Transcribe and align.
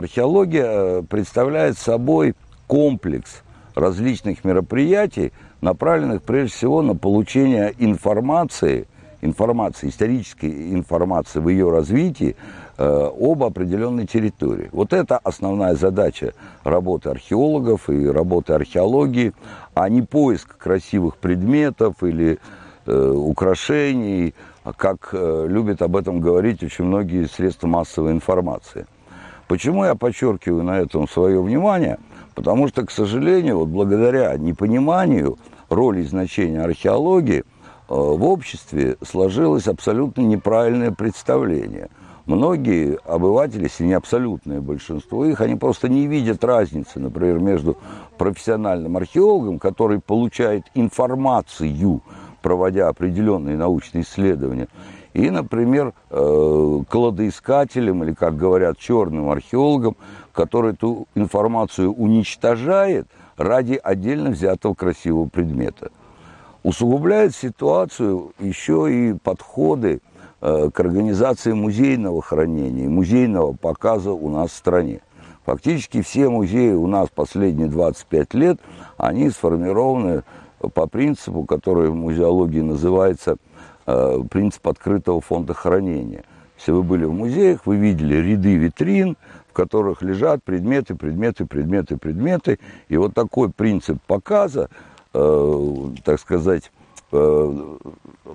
Археология 0.00 0.64
э, 0.66 1.02
представляет 1.02 1.76
собой 1.76 2.34
комплекс 2.66 3.42
различных 3.74 4.44
мероприятий, 4.46 5.30
направленных 5.60 6.22
прежде 6.22 6.56
всего 6.56 6.80
на 6.80 6.96
получение 6.96 7.74
информации, 7.78 8.88
информации, 9.20 9.90
исторической 9.90 10.72
информации 10.72 11.38
в 11.40 11.50
ее 11.50 11.70
развитии 11.70 12.34
э, 12.78 13.10
об 13.20 13.44
определенной 13.44 14.06
территории. 14.06 14.70
Вот 14.72 14.94
это 14.94 15.18
основная 15.18 15.74
задача 15.74 16.32
работы 16.64 17.10
археологов 17.10 17.90
и 17.90 18.06
работы 18.06 18.54
археологии, 18.54 19.34
а 19.74 19.90
не 19.90 20.00
поиск 20.00 20.56
красивых 20.56 21.18
предметов 21.18 22.02
или 22.02 22.38
э, 22.86 23.10
украшений, 23.10 24.32
как 24.78 25.10
э, 25.12 25.46
любят 25.46 25.82
об 25.82 25.94
этом 25.94 26.20
говорить 26.20 26.62
очень 26.62 26.86
многие 26.86 27.26
средства 27.26 27.66
массовой 27.66 28.12
информации. 28.12 28.86
Почему 29.50 29.84
я 29.84 29.96
подчеркиваю 29.96 30.62
на 30.62 30.78
этом 30.78 31.08
свое 31.08 31.42
внимание? 31.42 31.98
Потому 32.36 32.68
что, 32.68 32.86
к 32.86 32.92
сожалению, 32.92 33.58
вот 33.58 33.68
благодаря 33.68 34.36
непониманию 34.36 35.38
роли 35.68 36.02
и 36.02 36.04
значения 36.04 36.62
археологии, 36.62 37.40
э, 37.40 37.42
в 37.88 38.24
обществе 38.26 38.96
сложилось 39.02 39.66
абсолютно 39.66 40.20
неправильное 40.20 40.92
представление. 40.92 41.88
Многие 42.26 42.96
обыватели, 43.04 43.64
если 43.64 43.86
не 43.86 43.94
абсолютное 43.94 44.60
большинство 44.60 45.24
их, 45.24 45.40
они 45.40 45.56
просто 45.56 45.88
не 45.88 46.06
видят 46.06 46.44
разницы, 46.44 47.00
например, 47.00 47.40
между 47.40 47.76
профессиональным 48.18 48.96
археологом, 48.98 49.58
который 49.58 49.98
получает 49.98 50.62
информацию, 50.76 52.02
проводя 52.40 52.86
определенные 52.86 53.56
научные 53.56 54.04
исследования, 54.04 54.68
и, 55.12 55.30
например, 55.30 55.92
э, 56.10 56.78
кладоискателем, 56.88 58.04
или, 58.04 58.12
как 58.12 58.36
говорят, 58.36 58.78
черным 58.78 59.30
археологом, 59.30 59.96
который 60.32 60.72
эту 60.72 61.06
информацию 61.14 61.92
уничтожает– 61.92 63.06
ради 63.40 63.80
отдельно 63.82 64.30
взятого 64.30 64.74
красивого 64.74 65.26
предмета. 65.26 65.90
Усугубляет 66.62 67.34
ситуацию 67.34 68.32
еще 68.38 68.88
и 68.92 69.14
подходы 69.14 70.00
э, 70.42 70.70
к 70.72 70.78
организации 70.78 71.54
музейного 71.54 72.20
хранения, 72.20 72.88
музейного 72.88 73.54
показа 73.54 74.12
у 74.12 74.28
нас 74.28 74.50
в 74.50 74.56
стране. 74.56 75.00
Фактически 75.46 76.02
все 76.02 76.28
музеи 76.28 76.72
у 76.72 76.86
нас 76.86 77.08
последние 77.08 77.68
25 77.68 78.34
лет, 78.34 78.60
они 78.98 79.30
сформированы 79.30 80.22
по 80.74 80.86
принципу, 80.86 81.44
который 81.44 81.88
в 81.88 81.94
музеологии 81.94 82.60
называется 82.60 83.36
принцип 84.30 84.68
открытого 84.68 85.20
фонда 85.20 85.54
хранения. 85.54 86.24
Если 86.58 86.72
вы 86.72 86.82
были 86.82 87.04
в 87.04 87.12
музеях, 87.12 87.64
вы 87.64 87.76
видели 87.76 88.16
ряды 88.16 88.54
витрин, 88.56 89.16
в 89.48 89.52
которых 89.52 90.02
лежат 90.02 90.44
предметы, 90.44 90.94
предметы, 90.94 91.46
предметы, 91.46 91.96
предметы. 91.96 92.58
И 92.88 92.96
вот 92.96 93.14
такой 93.14 93.50
принцип 93.50 93.98
показа, 94.06 94.68
э, 95.14 95.88
так 96.04 96.20
сказать, 96.20 96.70
э, 97.12 97.76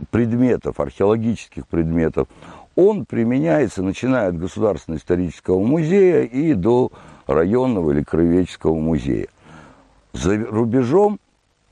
предметов, 0.10 0.80
археологических 0.80 1.68
предметов, 1.68 2.28
он 2.76 3.06
применяется, 3.06 3.84
начиная 3.84 4.30
от 4.30 4.38
Государственного 4.38 5.00
исторического 5.00 5.60
музея 5.60 6.24
и 6.24 6.54
до 6.54 6.92
районного 7.28 7.92
или 7.92 8.04
краеведческого 8.04 8.76
музея. 8.76 9.28
За 10.14 10.36
рубежом 10.38 11.20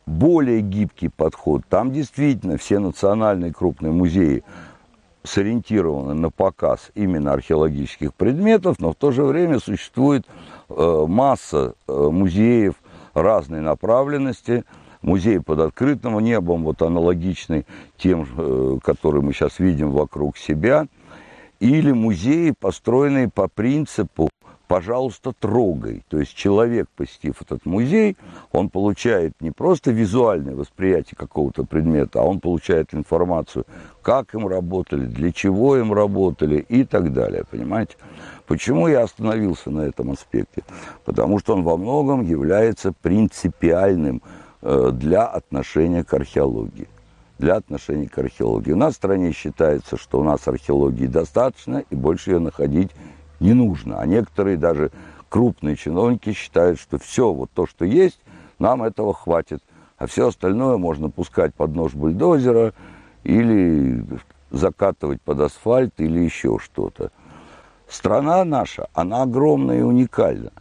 более 0.05 0.61
гибкий 0.61 1.09
подход. 1.09 1.63
Там 1.69 1.91
действительно 1.91 2.57
все 2.57 2.79
национальные 2.79 3.53
крупные 3.53 3.91
музеи 3.91 4.43
сориентированы 5.23 6.13
на 6.13 6.29
показ 6.29 6.91
именно 6.95 7.33
археологических 7.33 8.13
предметов, 8.13 8.77
но 8.79 8.91
в 8.91 8.95
то 8.95 9.11
же 9.11 9.23
время 9.23 9.59
существует 9.59 10.25
э, 10.69 11.05
масса 11.07 11.75
э, 11.87 11.93
музеев 11.93 12.75
разной 13.13 13.61
направленности, 13.61 14.65
музей 15.01 15.39
под 15.39 15.59
открытым 15.59 16.19
небом, 16.19 16.63
вот 16.63 16.81
аналогичный 16.81 17.65
тем, 17.97 18.27
э, 18.37 18.77
которые 18.83 19.23
мы 19.23 19.33
сейчас 19.33 19.59
видим 19.59 19.91
вокруг 19.91 20.37
себя, 20.37 20.87
или 21.59 21.93
музеи, 21.93 22.53
построенные 22.59 23.29
по 23.29 23.47
принципу 23.47 24.29
пожалуйста, 24.67 25.33
трогай. 25.33 26.03
То 26.07 26.19
есть 26.19 26.33
человек, 26.33 26.87
посетив 26.95 27.41
этот 27.41 27.65
музей, 27.65 28.17
он 28.51 28.69
получает 28.69 29.33
не 29.41 29.51
просто 29.51 29.91
визуальное 29.91 30.55
восприятие 30.55 31.15
какого-то 31.17 31.63
предмета, 31.63 32.21
а 32.21 32.23
он 32.23 32.39
получает 32.39 32.93
информацию, 32.93 33.65
как 34.01 34.33
им 34.33 34.47
работали, 34.47 35.05
для 35.05 35.31
чего 35.31 35.77
им 35.77 35.93
работали 35.93 36.65
и 36.69 36.83
так 36.83 37.13
далее, 37.13 37.43
понимаете? 37.49 37.95
Почему 38.47 38.87
я 38.87 39.03
остановился 39.03 39.69
на 39.69 39.81
этом 39.81 40.11
аспекте? 40.11 40.63
Потому 41.05 41.39
что 41.39 41.53
он 41.53 41.63
во 41.63 41.77
многом 41.77 42.21
является 42.21 42.91
принципиальным 42.91 44.21
э, 44.61 44.91
для 44.93 45.25
отношения 45.25 46.03
к 46.03 46.13
археологии 46.13 46.87
для 47.39 47.55
отношений 47.55 48.07
к 48.07 48.17
археологии. 48.19 48.71
У 48.71 48.77
нас 48.77 48.93
в 48.93 48.97
стране 48.97 49.33
считается, 49.33 49.97
что 49.97 50.19
у 50.19 50.23
нас 50.23 50.47
археологии 50.47 51.07
достаточно, 51.07 51.83
и 51.89 51.95
больше 51.95 52.31
ее 52.31 52.39
находить 52.39 52.91
не 53.43 53.53
нужно. 53.53 53.99
А 53.99 54.05
некоторые 54.07 54.57
даже 54.57 54.91
крупные 55.29 55.75
чиновники 55.75 56.33
считают, 56.33 56.79
что 56.79 56.97
все, 56.97 57.31
вот 57.31 57.51
то, 57.53 57.67
что 57.67 57.85
есть, 57.85 58.19
нам 58.57 58.81
этого 58.81 59.13
хватит. 59.13 59.61
А 59.97 60.07
все 60.07 60.29
остальное 60.29 60.77
можно 60.77 61.09
пускать 61.09 61.53
под 61.53 61.75
нож 61.75 61.93
бульдозера 61.93 62.73
или 63.23 64.03
закатывать 64.49 65.21
под 65.21 65.41
асфальт 65.41 65.93
или 65.97 66.19
еще 66.19 66.57
что-то. 66.59 67.11
Страна 67.87 68.43
наша, 68.43 68.87
она 68.93 69.23
огромная 69.23 69.79
и 69.79 69.81
уникальна. 69.81 70.51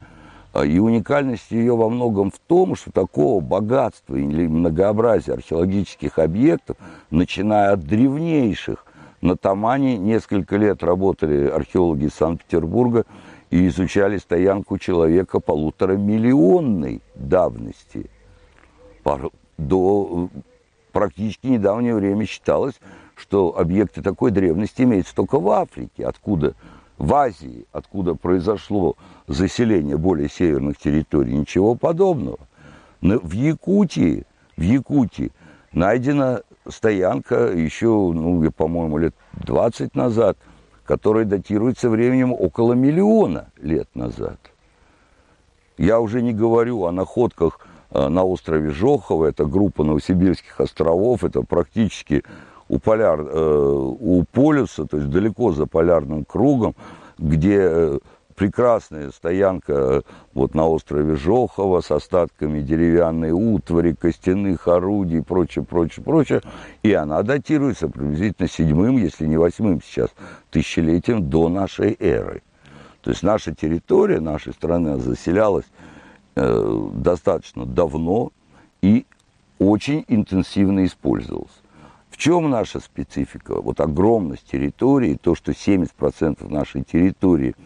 И 0.64 0.78
уникальность 0.78 1.50
ее 1.50 1.74
во 1.74 1.88
многом 1.88 2.30
в 2.30 2.38
том, 2.38 2.76
что 2.76 2.92
такого 2.92 3.40
богатства 3.40 4.16
или 4.16 4.46
многообразия 4.46 5.32
археологических 5.32 6.18
объектов, 6.18 6.76
начиная 7.10 7.72
от 7.72 7.84
древнейших 7.84 8.84
на 9.22 9.36
Тамане 9.36 9.96
несколько 9.96 10.56
лет 10.56 10.82
работали 10.82 11.46
археологи 11.48 12.08
Санкт-Петербурга 12.08 13.06
и 13.50 13.68
изучали 13.68 14.18
стоянку 14.18 14.78
человека 14.78 15.38
полутора 15.40 15.96
миллионной 15.96 17.00
давности. 17.14 18.10
До 19.56 20.28
практически 20.90 21.46
недавнее 21.46 21.94
время 21.94 22.26
считалось, 22.26 22.80
что 23.14 23.56
объекты 23.56 24.02
такой 24.02 24.32
древности 24.32 24.82
имеются 24.82 25.14
только 25.14 25.38
в 25.38 25.48
Африке, 25.50 26.04
откуда 26.04 26.54
в 26.98 27.14
Азии, 27.14 27.66
откуда 27.72 28.14
произошло 28.14 28.96
заселение 29.28 29.96
более 29.96 30.28
северных 30.28 30.78
территорий, 30.78 31.36
ничего 31.36 31.74
подобного. 31.74 32.38
Но 33.00 33.18
в 33.18 33.32
Якутии, 33.32 34.24
в 34.56 34.62
Якутии 34.62 35.30
найдена 35.72 36.42
стоянка 36.68 37.52
еще, 37.52 37.86
ну, 37.86 38.50
по-моему, 38.50 38.98
лет 38.98 39.14
20 39.44 39.94
назад, 39.94 40.36
которая 40.84 41.24
датируется 41.24 41.88
временем 41.88 42.32
около 42.32 42.74
миллиона 42.74 43.46
лет 43.60 43.88
назад. 43.94 44.38
Я 45.78 46.00
уже 46.00 46.22
не 46.22 46.32
говорю 46.32 46.84
о 46.84 46.92
находках 46.92 47.60
э, 47.90 48.08
на 48.08 48.24
острове 48.24 48.70
Жохово, 48.70 49.26
это 49.26 49.46
группа 49.46 49.84
Новосибирских 49.84 50.60
островов, 50.60 51.24
это 51.24 51.42
практически 51.42 52.22
у, 52.68 52.78
поляр, 52.78 53.20
э, 53.20 53.94
у 54.00 54.24
полюса, 54.30 54.86
то 54.86 54.98
есть 54.98 55.10
далеко 55.10 55.52
за 55.52 55.66
полярным 55.66 56.24
кругом, 56.24 56.74
где 57.18 57.58
э, 57.60 57.98
прекрасная 58.34 59.10
стоянка 59.10 59.72
э, 59.72 60.02
вот 60.34 60.54
на 60.54 60.66
острове 60.66 61.16
Жохова 61.16 61.80
с 61.80 61.90
остатками 61.90 62.60
деревянной 62.60 63.30
утвари, 63.32 63.92
костяных 63.92 64.68
орудий 64.68 65.18
и 65.18 65.22
прочее, 65.22 65.64
прочее, 65.64 66.04
прочее. 66.04 66.42
И 66.82 66.92
она 66.92 67.22
датируется 67.22 67.88
приблизительно 67.88 68.48
седьмым, 68.48 68.96
если 68.96 69.26
не 69.26 69.36
восьмым 69.36 69.80
сейчас, 69.82 70.10
тысячелетием 70.50 71.28
до 71.28 71.48
нашей 71.48 71.96
эры. 71.98 72.42
То 73.02 73.10
есть 73.10 73.22
наша 73.22 73.54
территория 73.54 74.20
нашей 74.20 74.52
страны 74.52 74.98
заселялась 74.98 75.66
э, 76.36 76.88
достаточно 76.94 77.66
давно 77.66 78.30
и 78.80 79.06
очень 79.58 80.04
интенсивно 80.08 80.84
использовалась. 80.84 81.50
В 82.10 82.16
чем 82.16 82.50
наша 82.50 82.78
специфика? 82.80 83.60
Вот 83.60 83.80
огромность 83.80 84.46
территории, 84.50 85.18
то, 85.20 85.34
что 85.34 85.52
70% 85.52 86.48
нашей 86.48 86.82
территории– 86.84 87.54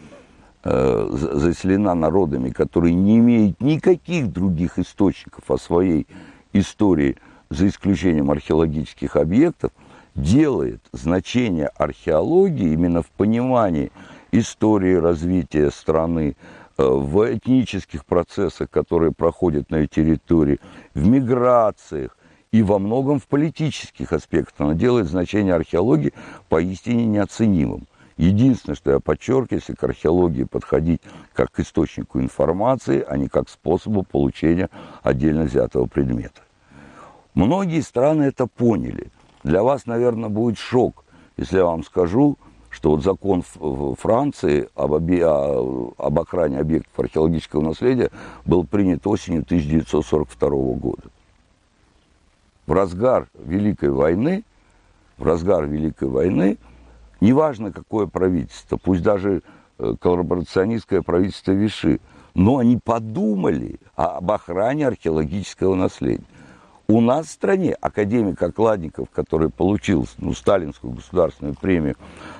заселена 0.69 1.95
народами, 1.95 2.51
которые 2.51 2.95
не 2.95 3.19
имеют 3.19 3.61
никаких 3.61 4.33
других 4.33 4.79
источников 4.79 5.51
о 5.51 5.59
своей 5.59 6.07
истории, 6.53 7.17
за 7.51 7.69
исключением 7.69 8.31
археологических 8.31 9.15
объектов, 9.15 9.71
делает 10.17 10.81
значение 10.93 11.69
археологии 11.69 12.73
именно 12.73 13.03
в 13.03 13.11
понимании 13.11 13.93
истории 14.33 14.95
развития 14.95 15.71
страны, 15.71 16.37
э, 16.79 16.85
в 16.85 17.33
этнических 17.33 18.05
процессах, 18.05 18.71
которые 18.71 19.13
проходят 19.13 19.71
на 19.71 19.77
ее 19.77 19.87
территории, 19.87 20.59
в 20.95 21.07
миграциях 21.07 22.17
и 22.51 22.63
во 22.63 22.79
многом 22.79 23.21
в 23.21 23.27
политических 23.27 24.13
аспектах. 24.13 24.55
Она 24.59 24.75
делает 24.75 25.07
значение 25.07 25.55
археологии 25.55 26.13
поистине 26.49 27.07
неоценимым. 27.07 27.87
Единственное, 28.17 28.77
что 28.77 28.93
я 28.93 29.01
подчеркиваю, 29.01 29.61
если 29.61 29.75
к 29.75 29.85
археологии 29.85 30.45
подходить 30.45 31.03
как 31.35 31.53
к 31.53 31.61
источнику 31.61 32.19
информации, 32.19 33.05
а 33.07 33.17
не 33.19 33.29
как 33.29 33.49
способу 33.51 34.03
получения 34.05 34.71
отдельно 35.03 35.43
взятого 35.43 35.87
предмета. 35.87 36.41
Многие 37.35 37.81
страны 37.81 38.25
это 38.25 38.47
поняли. 38.47 39.11
Для 39.45 39.63
вас, 39.63 39.85
наверное, 39.85 40.31
будет 40.31 40.57
шок, 40.59 41.05
если 41.37 41.59
я 41.59 41.67
вам 41.67 41.85
скажу, 41.85 42.39
что 42.71 42.91
вот 42.91 43.03
закон 43.03 43.43
Франции 43.99 44.69
об, 44.75 44.93
оби... 44.93 45.21
об 45.21 46.19
охране 46.19 46.61
объектов 46.61 46.99
археологического 46.99 47.63
наследия 47.63 48.11
был 48.47 48.65
принят 48.65 49.07
осенью 49.07 49.43
1942 49.43 50.49
года. 50.75 51.03
В 52.67 52.73
разгар 52.73 53.29
Великой 53.35 53.91
войны, 53.91 54.43
в 55.19 55.27
разгар 55.27 55.67
Великой 55.67 56.09
войны 56.09 56.57
Неважно, 57.21 57.73
какое 57.73 58.07
правительство, 58.07 58.77
пусть 58.77 59.03
даже 59.03 59.43
э, 59.79 59.95
коллаборационистское 60.01 61.03
правительство 61.03 61.53
Виши, 61.53 62.01
но 62.35 62.59
они 62.59 62.79
подумали 62.83 63.81
об 63.95 64.31
охране 64.31 64.87
археологического 64.87 65.75
наследия. 65.75 66.25
У 66.89 67.01
нас 67.01 67.27
в 67.27 67.31
стране 67.31 67.73
академик 67.73 68.41
Окладников, 68.41 69.09
который 69.11 69.51
получил 69.51 70.07
ну, 70.19 70.35
сталинскую 70.35 70.93
государственную 70.93 71.55
премию 71.55 71.97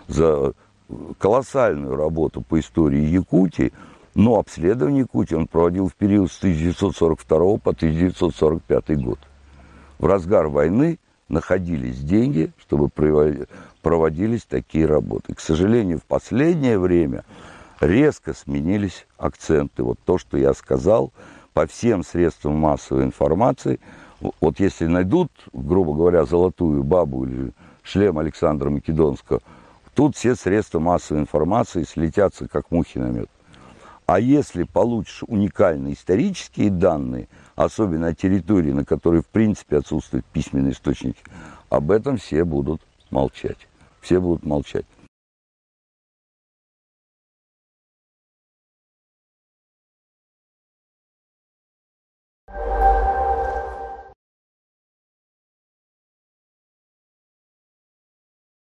за 0.07 0.53
э, 0.89 0.95
колоссальную 1.19 1.97
работу 1.97 2.43
по 2.43 2.61
истории 2.61 3.01
Якутии, 3.01 3.73
но 4.15 4.39
обследование 4.39 5.01
Якутии 5.01 5.35
он 5.35 5.47
проводил 5.47 5.89
в 5.89 5.95
период 5.95 6.31
с 6.31 6.39
1942 6.39 7.39
по 7.59 7.71
1945 7.71 9.03
год. 9.03 9.19
В 9.99 10.07
разгар 10.07 10.47
войны 10.49 10.99
находились 11.29 11.99
деньги, 11.99 12.53
чтобы 12.61 12.89
проводились 13.83 14.45
такие 14.45 14.87
работы. 14.87 15.35
К 15.35 15.41
сожалению, 15.41 15.99
в 15.99 16.05
последнее 16.05 16.79
время 16.79 17.25
резко 17.81 18.35
сменились 18.35 19.07
акценты. 19.19 19.83
Вот 19.83 19.99
то, 20.05 20.19
что 20.19 20.37
я 20.37 20.55
сказал, 20.55 21.13
по 21.53 21.67
всем 21.67 22.05
средствам 22.05 22.57
массовой 22.57 23.05
информации, 23.05 23.81
вот 24.41 24.61
если 24.61 24.87
найдут, 24.87 25.31
грубо 25.53 25.95
говоря, 25.95 26.25
золотую 26.25 26.83
бабу 26.85 27.25
или 27.25 27.53
шлем 27.83 28.19
Александра 28.19 28.71
Македонского, 28.71 29.41
тут 29.95 30.17
все 30.17 30.35
средства 30.35 30.79
массовой 30.81 31.21
информации 31.21 31.83
слетятся, 31.85 32.49
как 32.49 32.71
мухи 32.71 32.99
на 32.99 33.11
мед. 33.11 33.31
А 34.07 34.21
если 34.21 34.63
получишь 34.63 35.25
уникальные 35.27 35.95
исторические 35.95 36.71
данные, 36.71 37.29
особенно 37.57 38.09
о 38.09 38.15
территории, 38.15 38.71
на 38.71 38.85
которой 38.85 39.21
в 39.21 39.27
принципе 39.27 39.79
отсутствуют 39.79 40.25
письменные 40.27 40.73
источники, 40.73 41.21
об 41.71 41.91
этом 41.91 42.17
все 42.17 42.45
будут 42.45 42.81
молчать. 43.11 43.69
Все 44.01 44.21
будут 44.21 44.47
молчать. 44.47 44.87